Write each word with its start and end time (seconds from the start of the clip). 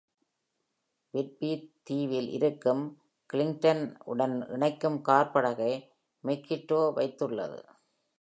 Whidbey 1.13 1.51
தீவில் 1.83 2.29
இருக்கும் 2.29 2.81
Clinton 3.29 3.79
உடன் 4.05 4.35
இணைக்கும் 4.47 4.97
கார் 5.01 5.31
படகை 5.31 5.71
Mukilteo 6.23 6.81
வைத்துள்ளது. 6.97 7.61